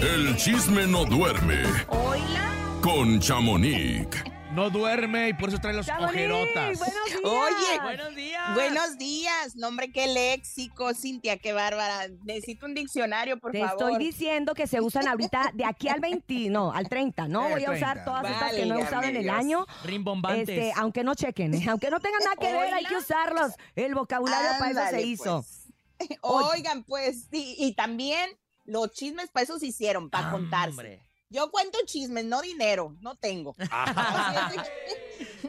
[0.00, 2.52] El chisme no duerme Hola.
[2.80, 4.06] con Chamonix.
[4.52, 6.78] No duerme y por eso trae los Chamonix, ojerotas.
[6.78, 7.20] Buenos días.
[7.24, 8.54] Oye, buenos días.
[8.54, 9.56] Buenos días.
[9.56, 12.06] Nombre, qué léxico, Cintia, qué bárbara.
[12.24, 13.90] Necesito un diccionario, por Te favor.
[13.90, 17.26] estoy diciendo que se usan ahorita de aquí al 20, no, al 30.
[17.26, 18.04] No Eh, voy a usar 30.
[18.04, 19.66] todas estas que no he usado en el año.
[19.84, 20.48] Rimbombantes.
[20.48, 21.66] Este, aunque no chequen, ¿eh?
[21.68, 23.50] aunque no tengan nada que ver, hay que usarlos.
[23.74, 25.42] El vocabulario para eso se hizo.
[25.42, 25.63] pues.
[26.22, 28.30] Oigan, pues, sí, y también
[28.64, 30.70] los chismes para eso se hicieron, para contarse.
[30.70, 31.00] Hombre.
[31.30, 33.56] Yo cuento chismes, no dinero, no tengo.
[33.70, 34.62] Así es, de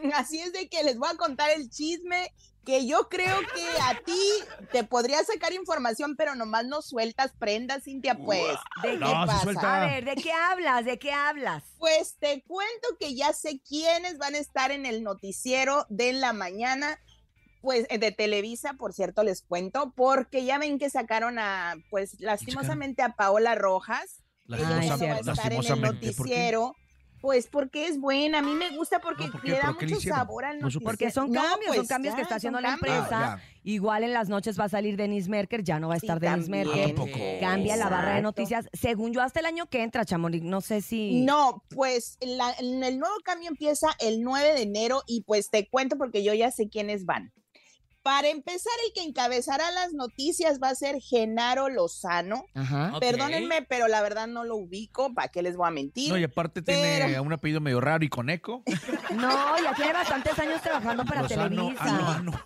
[0.02, 2.34] que, así es de que les voy a contar el chisme
[2.66, 4.20] que yo creo que a ti
[4.72, 8.58] te podría sacar información, pero nomás no sueltas prendas, Cintia, pues.
[8.82, 9.84] ¿De ¿Qué No, pasa?
[9.84, 10.84] A ver, ¿de qué hablas?
[10.86, 11.64] ¿De qué hablas?
[11.78, 16.34] Pues te cuento que ya sé quiénes van a estar en el noticiero de la
[16.34, 17.00] mañana,
[17.66, 22.16] pues eh, de Televisa, por cierto, les cuento, porque ya ven que sacaron a, pues
[22.22, 24.24] lastimosamente a Paola Rojas.
[24.48, 26.76] Ella ya no va a estar en el Lastimosamente, noticiero.
[27.22, 29.88] Pues porque es buena, a mí me gusta porque No, ¿por le da ¿Por qué
[29.88, 30.84] le mucho sabor al noticiero.
[30.86, 33.34] Porque son No, cambios, son pues, cambios que está haciendo la empresa.
[33.34, 36.06] Ah, Igual en las noches va a salir Denise Merker, ya no va a Sí,
[36.06, 36.68] estar Denise también.
[36.68, 36.92] Merker.
[36.92, 37.18] ¿A poco?
[37.40, 38.70] Cambia la barra de noticias.
[38.74, 40.44] Según yo, hasta el año que entra, Chamonix.
[40.44, 41.22] No sé si.
[41.22, 45.98] No, pues la- el nuevo cambio empieza el 9 de enero y pues te cuento
[45.98, 47.34] porque yo ya sé quiénes van.
[48.06, 52.46] Para empezar, el que encabezará las noticias va a ser Genaro Lozano.
[52.54, 52.94] Ajá.
[53.00, 56.12] Perdónenme, pero la verdad no lo ubico, ¿para qué les voy a mentir?
[56.12, 58.62] No, y aparte tiene un apellido medio raro y con eco.
[59.16, 61.50] No, ya tiene bastantes años trabajando para Lozano.
[61.50, 61.84] Televisa.
[61.84, 62.40] Ah, no, no.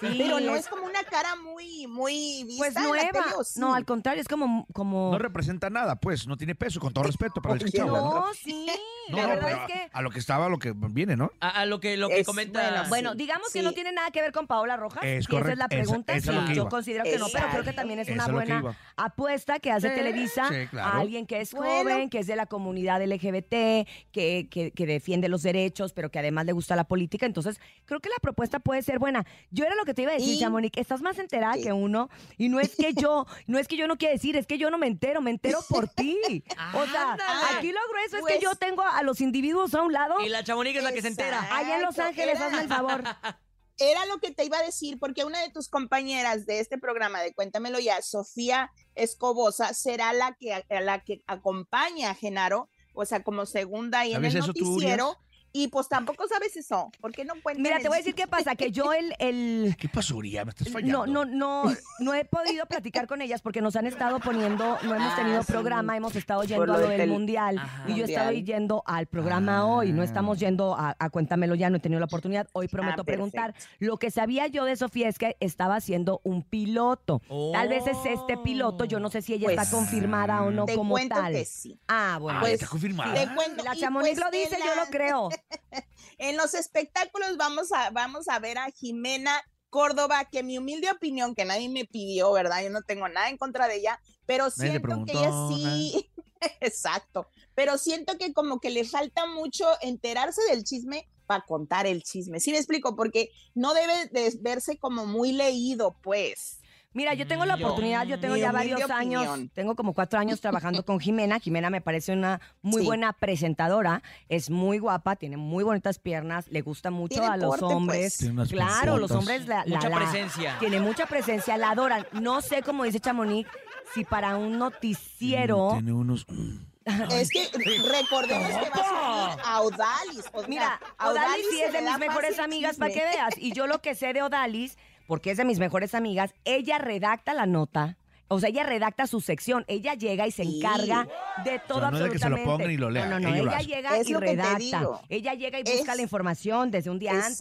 [0.00, 3.10] Sí, pero no es- es como una cara muy, muy vista pues en la nueva.
[3.10, 3.58] tele, ¿o sí?
[3.60, 4.66] No, al contrario, es como.
[4.72, 5.10] como...
[5.10, 6.26] No representa nada, pues.
[6.26, 7.96] No tiene peso, con todo respeto para el chavo.
[7.96, 8.64] No, sí.
[9.10, 9.90] No, la no, verdad pero es que.
[9.92, 11.30] a lo que estaba, a lo que viene, ¿no?
[11.40, 12.60] A, a lo que, lo que Es- comenta.
[12.60, 15.02] bueno, Bueno, sí, digamos que no tiene nada que ver con Paola Rojas.
[15.04, 16.12] Es y esa es la esa- pregunta.
[16.14, 16.70] esa es lo sí, que yo iba.
[16.70, 20.48] considero que no, pero creo que también es una que buena apuesta que hace Televisa
[20.48, 20.88] sí, claro.
[20.88, 21.70] a alguien que es Bueno.
[21.90, 26.18] joven, que es de la comunidad LGBT, que, que, que defiende los derechos, pero que
[26.18, 27.26] además le gusta la política.
[27.26, 29.24] Entonces, creo que la propuesta puede ser buena.
[29.50, 32.10] Yo era lo que te iba a decir, Y- Chamonix, estás más enterada que uno.
[32.36, 34.70] Y no es que yo, no es que yo no quiera decir, es que yo
[34.70, 36.16] no me entero, me entero por ti.
[36.74, 37.16] O sea,
[37.56, 40.20] aquí lo grueso es Pues- que yo tengo a los individuos a un lado.
[40.24, 41.46] Y la chamonica es la que se entera.
[41.56, 43.02] Allá en Los Ángeles, era- hazme el favor.
[43.82, 47.22] Era lo que te iba a decir, porque una de tus compañeras de este programa
[47.22, 53.06] de Cuéntamelo ya, Sofía Escobosa, será la que, a la que acompaña a Genaro, o
[53.06, 55.16] sea, como segunda ahí en ¿Sabes el tú, noticiero.
[55.52, 56.90] Y pues tampoco sabes eso.
[57.00, 57.62] ¿Por qué no cuentas?
[57.62, 60.44] Mira, te voy a decir qué pasa, que yo el, el ¿Qué pasó, Uriah?
[60.44, 61.06] Me estás no, fallando.
[61.06, 61.62] no, no,
[62.00, 65.42] no he podido platicar con ellas porque nos han estado poniendo, no hemos Ah, tenido
[65.42, 65.52] sí.
[65.52, 67.84] programa, hemos estado yendo lo a lo del mundial Ajá.
[67.88, 68.44] y yo he estado Mundial.
[68.46, 72.06] yendo al programa hoy, no estamos yendo a, a Cuéntamelo ya, no he tenido la
[72.06, 73.52] oportunidad, hoy prometo Ah, preguntar.
[73.52, 73.76] perfecto.
[73.80, 77.22] Lo que sabía yo de Sofía es que estaba haciendo un piloto.
[77.52, 80.64] Tal vez es este piloto, yo no sé si ella Pues, está confirmada o no
[80.66, 81.32] te como cuento tal.
[81.32, 81.78] que sí.
[81.88, 82.38] Ah, bueno.
[82.38, 83.14] Ah, Pues, está confirmada.
[83.14, 83.64] Te cuento.
[83.64, 85.28] la Chamonix pues lo dice, yo lo creo.
[86.18, 91.34] En los espectáculos vamos a, vamos a ver a Jimena Córdoba, que mi humilde opinión,
[91.34, 92.62] que nadie me pidió, ¿verdad?
[92.62, 96.10] Yo no tengo nada en contra de ella, pero siento que ella sí,
[96.60, 102.02] exacto, pero siento que como que le falta mucho enterarse del chisme para contar el
[102.02, 102.40] chisme.
[102.40, 102.96] ¿Sí me explico?
[102.96, 106.59] Porque no debe de verse como muy leído, pues.
[106.92, 110.40] Mira, yo tengo la oportunidad, yo tengo Mi ya varios años, tengo como cuatro años
[110.40, 111.38] trabajando con Jimena.
[111.38, 112.86] Jimena me parece una muy Sí.
[112.86, 117.46] buena presentadora, es muy guapa, tiene muy bonitas piernas, le gusta mucho Tiene a los
[117.50, 117.74] porte, pues.
[117.74, 118.16] hombres.
[118.18, 120.56] Tiene unas Claro, los hombres la, la- Mucha la- presencia.
[120.58, 122.06] Tiene mucha presencia, la adoran.
[122.12, 123.48] No sé, como dice Chamonix,
[123.94, 125.70] si para un noticiero...
[125.74, 126.26] Tiene unos...
[126.28, 126.70] mm.
[127.12, 127.46] Es que
[127.88, 130.24] recordemos que va a subir a Odalis.
[130.32, 133.34] o sea, Mira, a Odalis sí es de mis mejores amigas, para que veas.
[133.36, 134.76] Y yo lo que sé de Odalis,
[135.10, 137.96] porque es de mis mejores amigas, ella redacta la nota.
[138.28, 139.64] O sea, ella redacta su sección.
[139.66, 140.58] Ella llega y se Sí.
[140.58, 141.08] encarga
[141.44, 143.34] de todo no es de que se lo pongan y lo lean, No, no, no.
[143.34, 145.00] ella llega Es y redacta.
[145.08, 147.40] Ella llega y busca Es- la información desde un día antes.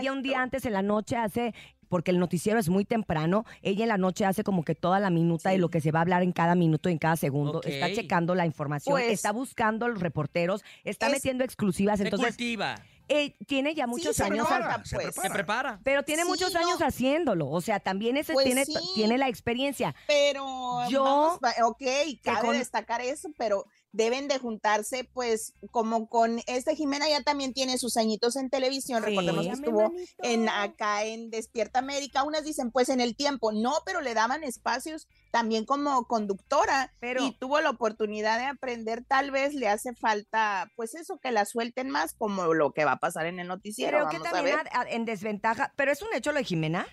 [0.00, 1.52] Ella un día antes en la noche hace
[1.90, 5.10] porque el noticiero es muy temprano, ella en la noche hace como que toda la
[5.10, 7.60] minuta de lo que se va a hablar en cada minuto y en cada segundo,
[7.64, 12.28] está checando la información, Pues- está buscando los reporteros, está Es- metiendo exclusivas, Se entonces
[12.28, 12.76] cultiva.
[13.10, 14.58] Eh, tiene ya muchos años, pues.
[14.60, 15.22] prepara.
[15.22, 15.80] Se prepara.
[15.84, 16.60] pero tiene Sí, muchos no.
[16.60, 18.74] años haciéndolo, o sea, también ese Pues tiene, sí.
[18.94, 19.94] tiene la experiencia.
[20.06, 21.82] Pero Yo- vamos, va- ok,
[22.22, 27.52] cabe con- destacar eso, pero deben de juntarse, pues, como con esta Jimena ya también
[27.52, 29.10] tiene sus añitos en televisión, Sí.
[29.10, 29.92] recordemos que estuvo
[30.22, 34.44] en acá en Despierta América, unas dicen pues en el tiempo, no, pero le daban
[34.44, 39.94] espacios también como conductora Pero- y tuvo la oportunidad de aprender, tal vez le hace
[39.94, 43.48] falta, pues eso, que la suelten más como lo que va a pasar en el
[43.48, 44.68] noticiero, Creo que a también ver.
[44.72, 46.86] a- a- en desventaja, pero es un hecho lo de Jimena.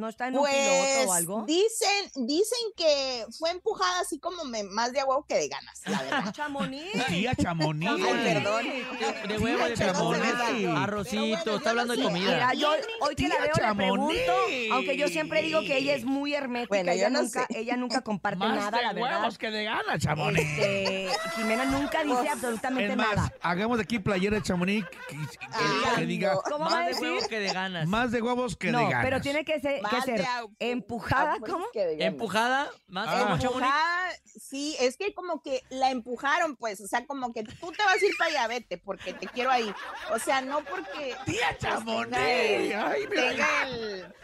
[0.00, 1.44] ¿No está en un Pues piloto o algo?
[1.46, 5.80] dicen, dicen que fue empujada así como me- más de a huevo que de ganas,
[5.86, 6.32] la verdad.
[6.34, 7.06] Chamonix.
[7.06, 7.90] Tía Chamonix.
[7.92, 8.64] Ay, perdón.
[8.64, 9.76] De, de huevo, de.
[9.76, 12.30] Pero arrocito, bueno, está hablando de comida.
[12.32, 14.20] Mira, yo hoy que la veo le Chamonix.
[14.22, 17.58] pregunto, aunque yo siempre digo que ella es muy hermética, Bueno, ella, no nunca, sé.
[17.58, 19.18] ella nunca comparte Más nada, de la verdad.
[19.20, 20.40] huevos que de gana, Chamonix.
[20.40, 23.32] Este, Jimena nunca dice Pues, absolutamente Es más, nada.
[23.42, 26.40] hagamos de aquí playera de Chamonix que, que- Ay, que diga no.
[26.42, 27.02] ¿Cómo va a Más de decir?
[27.10, 27.88] huevo que de ganas.
[27.88, 29.04] más de huevos que de No, ganas.
[29.04, 30.24] pero tiene que ser, que ser
[30.58, 31.66] empujada, ¿cómo?
[31.74, 33.18] Empujada, más Ah.
[33.20, 33.44] como chamonix.
[33.66, 34.10] Empujada,
[34.40, 37.94] sí, es que como que la empujaron, pues, o sea, como que tú te vas
[38.00, 39.72] a ir para allá, vete, porque te quiero ahí.
[40.12, 42.10] O sea, no porque Tía Chamonix.
[42.10, 43.22] tenga el- Ay, mira.
[43.30, 44.14] tenga el-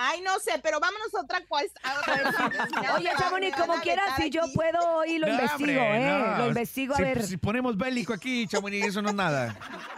[0.00, 1.64] Ay, no sé, pero vámonos a otra cosa.
[2.96, 6.08] Oye, Chamonix, como quieras, si yo puedo hoy lo No, investigo, hombre, ¿eh?
[6.08, 6.38] no.
[6.38, 7.26] Lo investigo a si, ver.
[7.26, 9.56] Si ponemos bélico aquí, Chamonix, eso no es nada.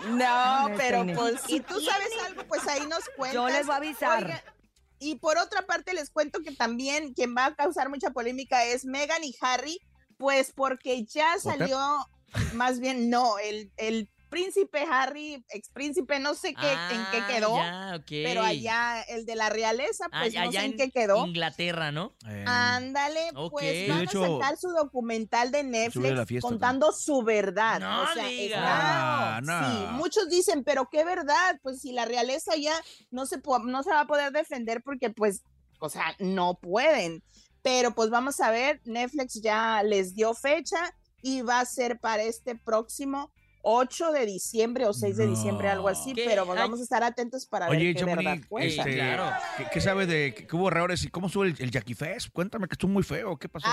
[0.08, 3.34] No, No, pero pues si tú sabes algo, pues ahí nos cuentas.
[3.34, 4.25] Yo les voy a avisar.
[4.25, 4.40] Oigan,
[5.00, 8.85] y por otra parte les cuento que también quien va a causar mucha polémica es
[8.85, 9.81] Meghan y Harry,
[10.19, 11.81] pues porque ya salió,
[12.52, 17.27] más bien no, el, el príncipe Harry, ex príncipe, no sé qué, en qué Ah,
[17.29, 20.91] quedó, ya, pero allá el de la realeza, Ah, pues no sé en en qué
[20.91, 21.27] quedó.
[21.27, 22.15] Inglaterra, ¿no?
[22.27, 27.81] Eh, Ándale, pues van hecho, a sacar su documental de Netflix fiesta contando su verdad.
[27.81, 29.69] No o sea, está- Ah, no.
[29.71, 32.75] Sí, muchos dicen, pero qué verdad, pues si la realeza ya
[33.11, 35.43] no se, no se va a poder defender porque pues,
[35.81, 37.23] o sea, no pueden.
[37.62, 42.23] Pero pues vamos a ver, Netflix ya les dio fecha y va a ser para
[42.23, 43.31] este próximo
[43.62, 46.25] 8 de diciembre o 6 de diciembre, algo así, ¿Qué?
[46.27, 48.83] pero vamos a estar atentos para Oye, ver qué verdad cuenta.
[48.83, 49.33] este, claro.
[49.57, 52.29] ¿qué, qué sabe de que, que hubo errores y cómo sube el, el Jackie Fest?
[52.33, 53.37] Cuéntame que estuvo muy feo.
[53.39, 53.67] ¿Qué pasó?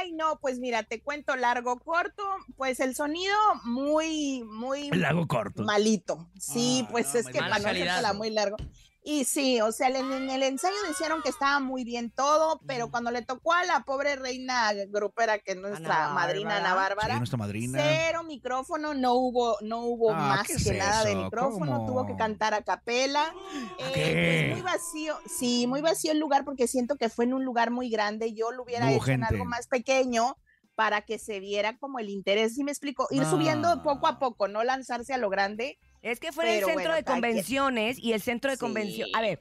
[0.00, 2.22] Ay, no, pues mira, te cuento largo, corto,
[2.56, 3.34] pues el sonido
[3.64, 5.62] muy, muy el lago corto.
[5.64, 6.28] malito.
[6.38, 8.56] Sí, Ah, pues no, es que para no hacértela muy largo.
[9.04, 12.90] Y sí, o sea, en, en el ensayo dijeron que estaba muy bien todo, pero
[12.90, 16.88] cuando le tocó a la pobre reina grupera, que es nuestra Ana madrina Ana Bárbara.
[16.88, 17.78] Sí, Bárbara, nuestra madrina.
[17.80, 21.86] cero micrófono, no hubo, no hubo Ah, más ¿qué que es nada de micrófono, ¿Cómo?
[21.86, 23.32] tuvo que cantar a capela.
[23.78, 27.44] Eh, pues muy vacío, sí, muy vacío el lugar porque siento que fue en un
[27.46, 28.34] lugar muy grande.
[28.34, 29.87] Yo lo hubiera hubo hecho en algo más pequeño
[30.74, 33.08] para que se viera como el interés, ¿sí me explico?
[33.10, 35.78] Ir subiendo poco a poco, no lanzarse a lo grande.
[36.02, 38.60] Es que fue en el centro bueno, de convenciones y el centro de Sí.
[38.60, 39.08] convención.
[39.12, 39.40] A ver,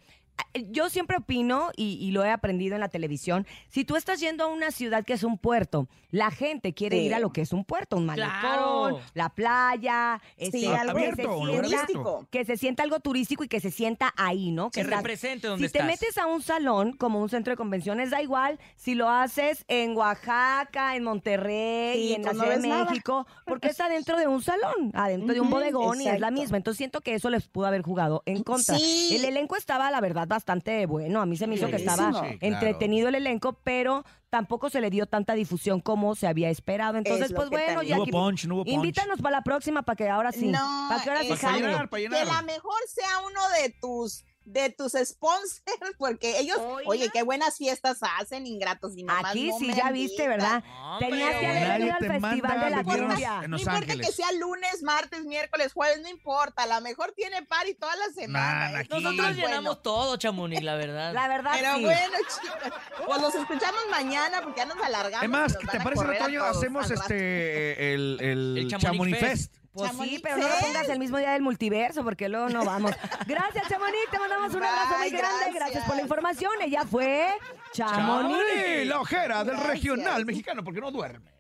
[0.70, 3.46] yo siempre opino y, y lo he aprendido en la televisión.
[3.70, 7.06] Si tú estás yendo a una ciudad que es un puerto, la gente quiere Sí.
[7.06, 9.00] ir a lo que es un puerto, un malecón, Claro.
[9.14, 12.28] la playa, este, Sí, que algo se abierto, sienta- turístico.
[12.32, 14.72] que se sienta algo turístico y que se sienta ahí, ¿no?
[14.72, 18.10] Que estás- represente donde si te metes a un salón como un centro de convenciones,
[18.10, 22.44] da igual si lo haces en Oaxaca, en Monterrey Sí, y en la pues no
[22.44, 22.86] Ciudad de nada.
[22.86, 26.58] México, porque está dentro de un salón, adentro de un bodegón y es la misma.
[26.58, 28.78] Entonces siento que eso les pudo haber jugado en contra.
[28.78, 29.10] Sí.
[29.16, 31.22] El elenco estaba, la verdad, bastante bueno.
[31.22, 32.30] A mí se me hizo que estaba Buenísimo.
[32.32, 32.56] Sí, claro.
[32.56, 36.98] entretenido el elenco, pero tampoco se le dio tanta difusión como se había esperado.
[36.98, 38.74] Entonces, Es lo pues que bueno, también- No hubo Jackie, punch, no hubo punch.
[38.76, 40.48] invítanos para la próxima para que ahora sí.
[40.48, 41.68] No, para que ahora sí es- Para jale.
[41.68, 42.28] llenar, para que llenar.
[42.28, 45.62] la mejor sea uno de tus de tus sponsors,
[45.98, 46.90] porque ellos, Oiga.
[46.90, 50.64] oye, qué buenas fiestas hacen, ingratos y nomás Aquí no sí, ya viste, ¿verdad?
[50.82, 53.42] Hombre, Tenías que haber venido al Festival de la Cumbia.
[53.48, 54.08] No importa Ángeles.
[54.08, 56.64] que sea lunes, martes, miércoles, jueves, no importa.
[56.64, 58.84] A lo mejor tiene party toda la semana.
[58.90, 59.78] Lo Nosotros llenamos bueno.
[59.80, 61.14] todo, Chamonix, la verdad.
[61.18, 61.84] La verdad, Pero sí.
[61.84, 65.24] bueno, chicos, pues los escuchamos mañana porque ya nos alargamos.
[65.24, 69.52] Es más, ¿te parece todos Hacemos este el, el, El Chamonix Chamonix Fest.
[69.54, 69.67] Fest.
[69.78, 70.66] Pues sí, pero no lo Fest.
[70.66, 72.92] pongas el mismo día del multiverso, porque luego no vamos.
[73.28, 74.10] Gracias, Chamonix.
[74.12, 75.28] Te mandamos un abrazo muy grande.
[75.38, 75.54] Gracias.
[75.54, 75.84] gracias.
[75.86, 76.52] por la información.
[76.62, 77.30] Ella fue
[77.74, 78.40] Chamonix.
[78.40, 79.70] Chamonix, la ojera del Gracias.
[79.72, 81.37] regional mexicano, porque no duerme.